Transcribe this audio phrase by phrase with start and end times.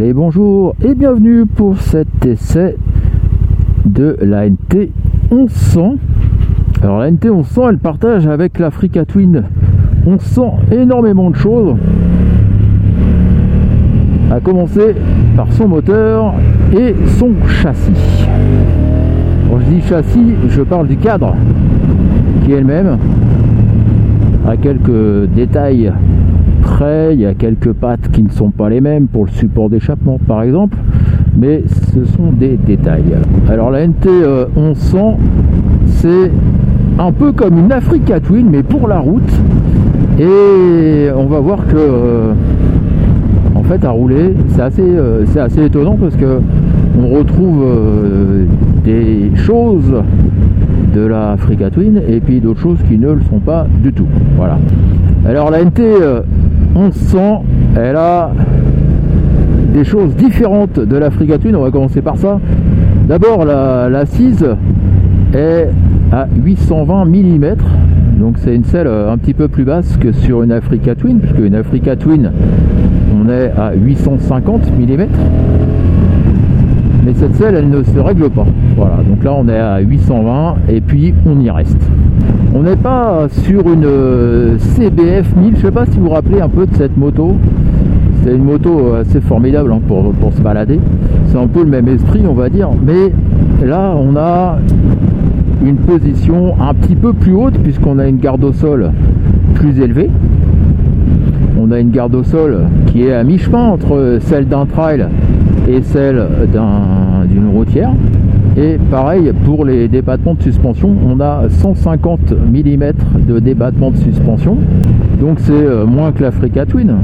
[0.00, 2.76] Allez, bonjour et bienvenue pour cet essai
[3.84, 4.92] de la NT
[5.32, 5.96] 1100.
[6.84, 9.42] Alors la NT 1100, elle partage avec l'Africa Twin
[10.06, 11.74] 1100 énormément de choses.
[14.30, 14.94] À commencer
[15.36, 16.32] par son moteur
[16.72, 18.24] et son châssis.
[19.50, 21.34] Quand je dis châssis, je parle du cadre
[22.44, 22.98] qui est le même,
[24.46, 25.92] à quelques détails
[27.12, 30.18] il y a quelques pattes qui ne sont pas les mêmes pour le support d'échappement
[30.26, 30.76] par exemple,
[31.36, 33.16] mais ce sont des détails.
[33.48, 34.08] Alors la NT
[34.56, 35.18] 1100,
[35.86, 36.30] c'est
[36.98, 39.32] un peu comme une Africa Twin mais pour la route
[40.18, 42.32] et on va voir que euh,
[43.54, 46.40] en fait à rouler c'est assez, euh, c'est assez étonnant parce que
[47.00, 48.44] on retrouve euh,
[48.84, 50.02] des choses
[50.94, 54.06] de la Africa Twin et puis d'autres choses qui ne le sont pas du tout.
[54.36, 54.58] Voilà.
[55.26, 55.80] Alors la NT
[56.78, 57.44] 1100,
[57.76, 58.30] elle a
[59.74, 61.56] des choses différentes de l'Africa Twin.
[61.56, 62.38] On va commencer par ça.
[63.08, 64.46] D'abord, l'assise
[65.34, 65.68] est
[66.12, 67.56] à 820 mm.
[68.18, 71.38] Donc c'est une selle un petit peu plus basse que sur une Africa Twin, puisque
[71.38, 72.30] une Africa Twin,
[73.14, 75.06] on est à 850 mm.
[77.08, 78.44] Mais cette selle, elle ne se règle pas.
[78.76, 81.80] Voilà, donc là on est à 820 et puis on y reste.
[82.54, 86.42] On n'est pas sur une euh, CBF 1000, je sais pas si vous vous rappelez
[86.42, 87.36] un peu de cette moto.
[88.22, 90.78] C'est une moto assez formidable hein, pour, pour se balader.
[91.28, 92.68] C'est un peu le même esprit, on va dire.
[92.84, 94.58] Mais là, on a
[95.64, 98.90] une position un petit peu plus haute puisqu'on a une garde au sol
[99.54, 100.10] plus élevée.
[101.58, 105.06] On a une garde au sol qui est à mi-chemin entre celle d'un trail
[105.68, 106.26] et celle
[107.28, 107.92] d'une routière.
[108.56, 112.92] Et pareil pour les débattements de suspension, on a 150 mm
[113.28, 114.56] de débattement de suspension.
[115.20, 116.96] Donc c'est euh, moins que l'Africa Twin.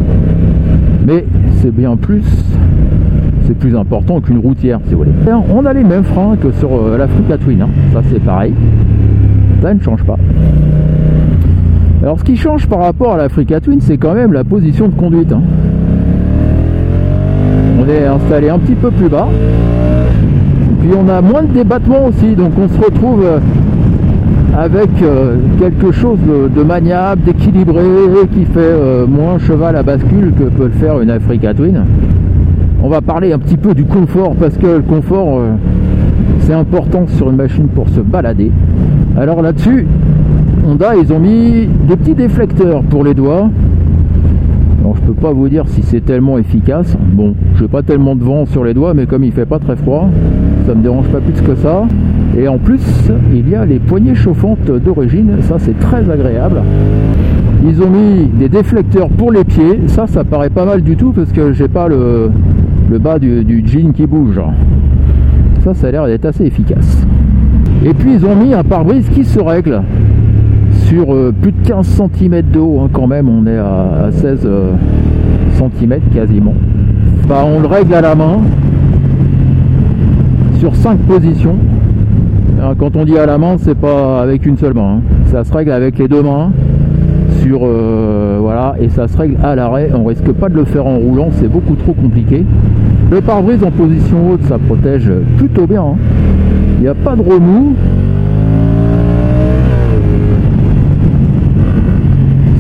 [1.07, 1.27] Mais
[1.61, 2.25] c'est bien plus
[3.47, 5.13] c'est plus important qu'une routière si vous voulez.
[5.55, 7.69] On a les mêmes freins que sur euh, l'Africa Twin, hein.
[7.93, 8.55] ça c'est pareil.
[9.63, 10.17] Ça ne change pas.
[12.03, 14.95] Alors ce qui change par rapport à l'Africa Twin, c'est quand même la position de
[14.95, 15.33] conduite.
[15.33, 15.43] Hein.
[17.85, 19.29] On est installé un petit peu plus bas.
[20.81, 23.39] Puis on a moins de débattement aussi, donc on se retrouve euh,
[24.57, 26.19] avec euh, quelque chose
[26.55, 27.83] de, maniable, d'équilibré,
[28.33, 31.85] qui fait moins cheval à bascule que peut le faire une Africa Twin
[32.85, 35.53] on va parler un petit peu du confort parce que le confort euh,
[36.41, 38.53] c'est important sur une machine pour se balader.
[39.17, 39.87] Alors là-dessus,
[40.69, 43.49] Honda ils ont mis des petits déflecteurs pour les doigts.
[44.85, 46.95] Alors je peux pas vous dire si c'est tellement efficace.
[47.15, 49.59] Bon, je n'ai pas tellement de vent sur les doigts, mais comme il fait pas
[49.59, 50.11] très froid,
[50.67, 51.85] ça me dérange pas plus que ça.
[52.37, 52.83] Et en plus,
[53.33, 56.61] il y a les poignées chauffantes d'origine, ça c'est très agréable.
[57.67, 61.13] Ils ont mis des déflecteurs pour les pieds, ça ça paraît pas mal du tout
[61.13, 62.31] parce que j'ai pas le,
[62.91, 64.39] le bas du, jean qui bouge.
[65.61, 67.07] Ça, ça a l'air d'être assez efficace.
[67.87, 69.81] Et puis ils ont mis un pare-brise qui se règle
[71.03, 74.73] euh, plus de 15 cm de haut hein, quand même, on est à, 16 euh,
[75.57, 76.55] cm quasiment.
[77.29, 78.39] Bah, on le règle à la main
[80.59, 81.57] sur 5 positions.
[82.79, 84.99] quand on dit à la main, c'est pas avec une seule main.
[84.99, 85.01] Hein.
[85.27, 86.51] Ça se règle avec les deux mains
[87.43, 90.87] sur euh, voilà et ça se règle à l'arrêt on risque pas de le faire
[90.87, 92.45] en roulant c'est beaucoup trop compliqué
[93.11, 95.97] le pare-brise en position haute ça protège plutôt bien hein.
[96.79, 97.75] il n'y a pas de remous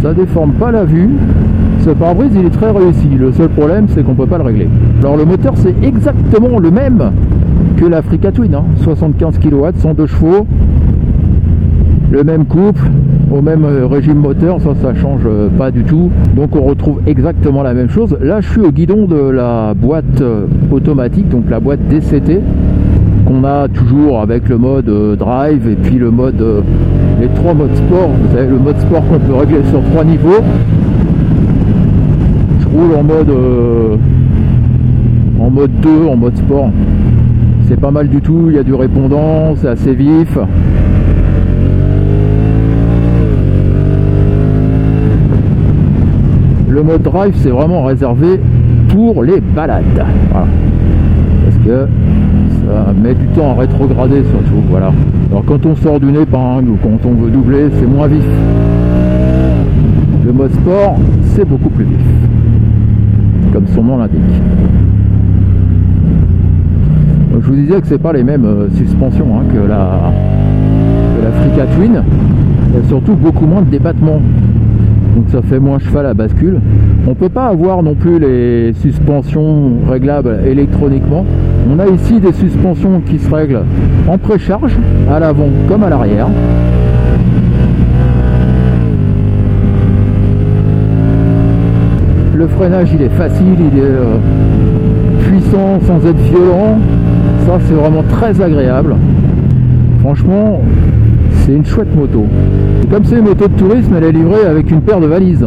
[0.04, 1.08] ça déforme pas la vue.
[1.82, 3.08] Ce pare-brise il est très réussi.
[3.18, 4.68] Le seul problème c'est qu'on peut pas le régler.
[5.00, 7.10] Alors le moteur c'est exactement le même
[7.78, 10.46] que l'Africa Twin 75 kW 102 chevaux.
[12.10, 12.82] Le même couple
[13.32, 16.10] au même euh, régime moteur, ça ça change euh, pas du tout.
[16.36, 18.14] Donc on retrouve exactement la même chose.
[18.20, 22.40] Là je suis au guidon de la boîte euh, automatique, donc la boîte DCT
[23.24, 26.44] qu'on a toujours avec le mode drive et puis le mode
[27.20, 28.08] les trois modes sport.
[28.08, 30.42] Vous savez le mode sport qu'on peut régler sur trois niveaux.
[32.60, 33.30] Je roule en mode
[35.40, 36.70] en mode 2, en mode sport.
[37.68, 40.38] C'est pas mal du tout, il y a du répondant, c'est assez vif.
[46.74, 48.40] le mode drive c'est vraiment réservé
[48.88, 50.04] pour les balades.
[50.32, 51.86] Parce que
[52.66, 54.62] ça met du temps à rétrograder surtout.
[54.70, 54.92] Voilà.
[55.30, 58.24] Alors quand on sort d'une épingle ou quand on veut doubler, c'est moins vif.
[60.24, 60.96] Le mode sport,
[61.34, 62.06] c'est beaucoup plus vif.
[63.52, 64.20] Comme son nom l'indique.
[67.40, 70.12] Je vous disais que c'est pas les mêmes euh, suspensions hein, que la
[71.16, 72.02] que l'Africa Twin.
[72.70, 74.20] Il y a surtout beaucoup moins de débattement
[75.14, 76.60] donc ça fait moins cheval à bascule.
[77.06, 81.24] On peut pas avoir non plus les suspensions réglables électroniquement.
[81.70, 83.62] On a ici des suspensions qui se règlent
[84.08, 84.76] en précharge
[85.10, 86.28] à l'avant comme à l'arrière.
[92.34, 94.16] Le freinage il est facile, il est euh,
[95.26, 96.78] puissant sans être violent.
[97.46, 98.96] Ça c'est vraiment très agréable.
[100.00, 100.60] Franchement,
[101.32, 102.26] c'est une chouette moto.
[102.82, 105.46] Et comme c'est une moto de tourisme, elle est livrée avec une paire de valises.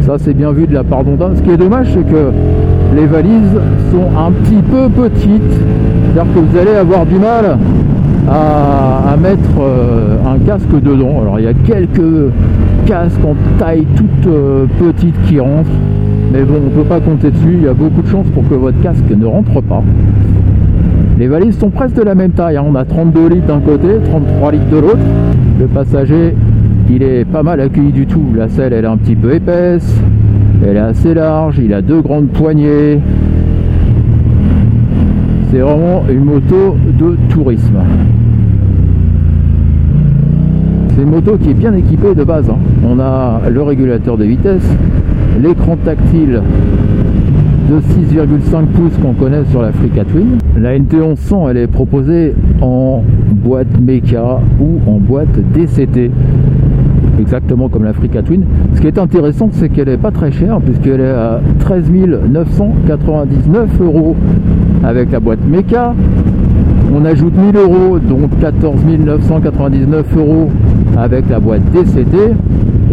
[0.00, 1.30] Ça, c'est bien vu de la part d'Honda.
[1.36, 2.32] Ce qui est dommage, c'est que
[2.94, 3.60] les valises
[3.90, 5.42] sont un petit peu petites.
[6.14, 7.58] C'est-à-dire que vous allez avoir du mal
[8.28, 11.22] à, mettre euh, un casque dedans.
[11.22, 12.30] Alors, il y a quelques
[12.86, 15.70] casques en taille toute euh, petite qui rentrent.
[16.32, 17.54] Mais bon, on ne peut pas compter dessus.
[17.54, 19.82] Il y a beaucoup de chances pour que votre casque ne rentre pas.
[21.18, 22.56] Les valises sont presque de la même taille.
[22.56, 22.64] Hein.
[22.66, 24.98] On a 32 litres d'un côté, 33 litres de l'autre.
[25.60, 26.34] Le passager,
[26.90, 28.24] il est pas mal accueilli du tout.
[28.34, 29.94] La selle, elle est un petit peu épaisse.
[30.64, 31.58] Elle est assez large.
[31.62, 33.00] Il a deux grandes poignées.
[35.50, 37.78] C'est vraiment une moto de tourisme.
[40.94, 42.48] C'est une moto qui est bien équipée de base.
[42.48, 42.58] Hein.
[42.88, 44.66] On a le régulateur de vitesse,
[45.42, 46.42] l'écran tactile
[47.70, 50.38] de 6,5 pouces qu'on connaît sur l'Africa Twin.
[50.58, 56.10] La NT1100 elle est proposée en boîte Mecha ou en boîte DCT
[57.18, 58.44] exactement comme l'Africa Twin.
[58.74, 61.90] Ce qui est intéressant, c'est qu'elle est pas très chère, puisqu'elle est à 13
[62.30, 64.16] 999 euros
[64.84, 65.94] avec la boîte Mecha.
[66.94, 70.50] On ajoute 1000 euros, donc 14 999 euros
[70.96, 72.16] avec la boîte DCT.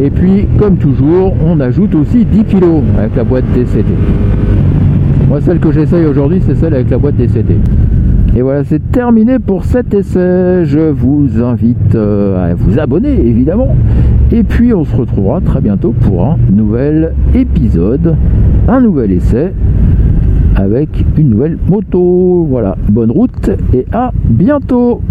[0.02, 2.64] Et puis, comme toujours, on ajoute aussi 10 kg
[2.98, 3.94] avec la boîte DCT.
[5.28, 7.58] Moi, celle que j'essaye aujourd'hui, c'est celle avec la boîte DCT.
[8.36, 10.64] Et voilà, c'est terminé pour cet essai.
[10.66, 13.76] Je vous invite euh, à vous abonner, évidemment.
[14.32, 18.16] Et puis, on se retrouvera très bientôt pour un nouvel épisode,
[18.68, 19.54] un nouvel essai
[20.56, 22.46] avec une nouvelle moto.
[22.48, 25.02] Voilà, bonne route et à bientôt